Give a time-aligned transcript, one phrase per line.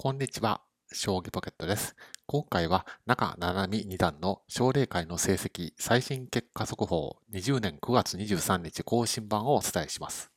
[0.00, 0.60] こんにちは。
[0.92, 1.96] 将棋ポケットです。
[2.26, 10.30] 今回は中七海二段の奨励会の成績最新結果速報20年9月23日更新版をお伝えします。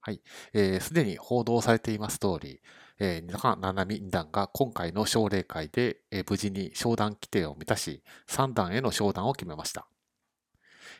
[0.00, 0.18] はい。
[0.18, 0.22] す、
[0.54, 2.60] えー、で、に報道されています通り、
[3.00, 9.88] えー、中七海二段が今回の奨励会で、えー、無事に商談規定を満たし、三段への昇段を決めました。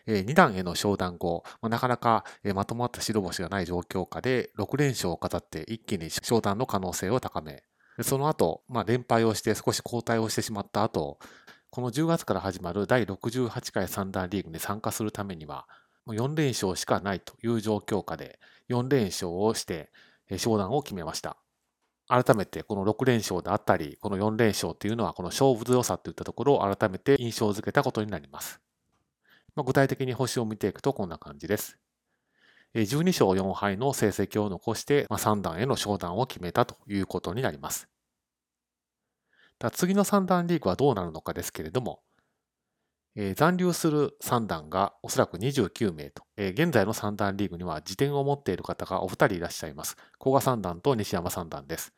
[0.07, 7.63] え2段への昇段後、まなかなか、えまとまった白星がない状況下で6連勝を飾って一気に昇段の可能性を高め、
[8.01, 11.19] その後、まあ、連敗をして少し後退をしてしまった後、
[11.71, 15.67] この10月から始まる第68回三段リーグに参加するためには、
[16.07, 18.41] 4連勝しかないという状況下で、
[18.71, 19.91] 4連勝をして、
[20.37, 21.37] 昇段を決めました。
[22.09, 28.62] 改めてこの6連勝であったり、この4連勝というのは、この勝負強さといったところを改めて印象づけたことになります。
[29.55, 31.79] まあ、具体的に星を見ていくとこんな感じです。
[32.75, 37.89] 12勝4敗の成績を残して、まあ、3段への昇段を決めたということになります。
[39.71, 42.01] 次の3段リーグはどうなるのかですけれども、
[43.15, 49.97] えー、残留する3段がおそらく29名と、えー、現在の3段リーグには辞典を持っている方がお二人いらっしゃいます。
[50.19, 51.93] 古賀三段と西山三段です。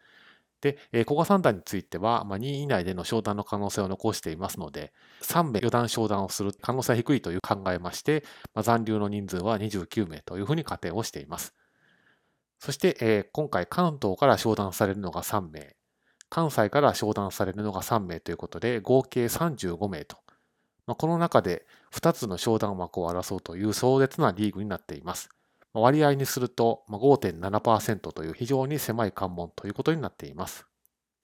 [0.65, 11.55] で、え、古賀三段については、まあ、2位以内での昇段の可能性を残していますので、3名予断昇段をする可能性は低いという考えまして、まあ、残留の人数は29名というふうに仮定をしています。
[12.61, 15.77] そして、えー、今回関東から昇段されるのが3名、
[16.31, 20.17] 関西から昇段されるのが3名ということで、合計35名と。
[20.87, 25.29] まあ、この中で2つの昇段枠を争うという壮絶なリーグになっています。
[25.75, 30.67] 割合にすると5.7%という非常に狭い関門ということになっています。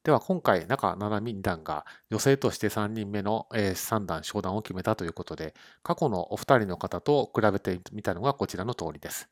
[0.03, 9.29] では今回中七海二段が女性として3人目の3段昇段を決めたということで過去のお二人の方と比べてみたのがこちらの通りです。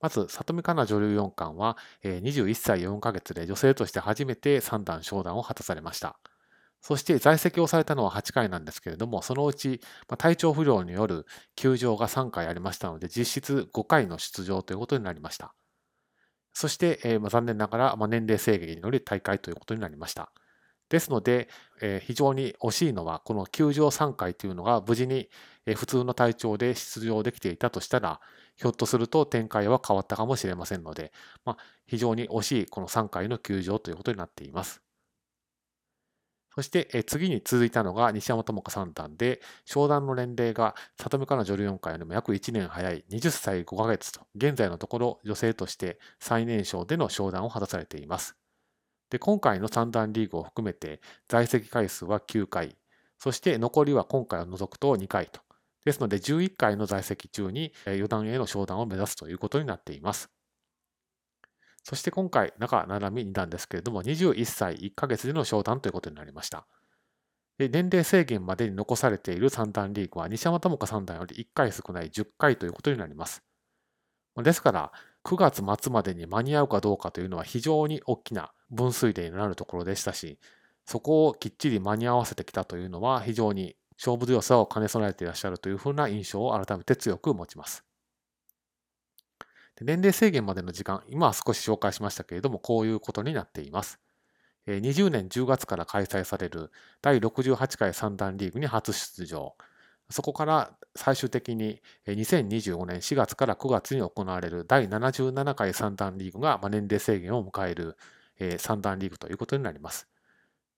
[0.00, 6.18] まず、里見香奈女流四冠は21歳4ヶ月で女性として初めて3段昇段を果たされました。
[6.82, 9.80] そして在籍をされたのは8回なんですけれども、そのうち
[10.18, 15.54] 体調不良による休場が3回ありましたので、実質5回の出場ということになりました。
[16.52, 20.32] そして、えー、残念ながら、ま年齢制限により大会ということになりました。
[20.88, 21.48] ですので、
[21.80, 25.30] えー、非常に惜しいのは、この休場3回というのが無事に、
[25.64, 28.20] え普通の体調で出場できていたとしたら、
[28.56, 31.12] ひょっとすると展開は変わったかもしれませんので、
[31.44, 31.56] まあ、
[31.86, 34.82] 非常に惜しいこの3回の休場ということになっています。
[36.54, 48.36] そして次に続いたのが西山智子三段で、商談の年齢が里見香奈女流4回よりも約1年早い20歳5ヶ月と、現在のところ女性として最年少での商談を果たされています。
[49.08, 52.76] で今回の三段リーグを含めて在籍回数は9回、
[53.18, 55.40] そして残りは今回を除くと2回と。
[55.84, 60.30] ですので11回の在籍中に四段への昇段を目指すということになっています。
[61.82, 66.66] そして今回、中七海二段ですけれども、21歳1ヶ月での昇段ということになりました。
[67.58, 73.42] で年齢制限までに残されている三段リーグは西山智子三段より1回少ない10回ということになります。
[74.36, 74.92] ですから、
[75.24, 80.38] 9月末までに間に合うかどうかというのは非常に大きな分水嶺になるところでしたし、
[80.86, 87.84] そこをきっちり間に合わせてきたというのは非常に勝負強さを兼ね備えていらっしゃるというふうな印象を改めて強く持ちます。
[89.84, 93.98] 年齢制限までの時間、今は少し紹介しましたけれども、こういうことになっています。
[94.66, 96.70] 20年10月から開催される
[97.00, 99.56] 第68回三段リーグに初出場。
[100.10, 107.96] そこから最終的に2025年4月から9月に行われる第77回三段リーグが年齢制限を迎える
[108.58, 110.06] 三段リーグということになります。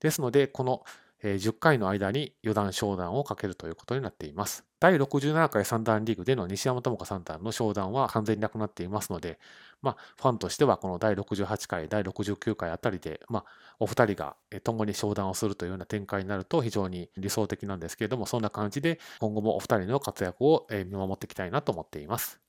[0.00, 0.84] ですので、この
[1.24, 4.64] 10回の間に四段昇段をかけるということになっています。
[4.78, 9.38] 第67回三段リーグでの西山智子三段の昇段は完全になくなっていますので、
[9.80, 13.44] まあ、ファンとしてはこの第68回、第69回あたりで、まあ、
[13.78, 22.43] お二人が共に昇段をするというような展開になると非常に理想的なんですけれども、そんな感じで今後もお二人の活躍を見守っていきたいなと思っています。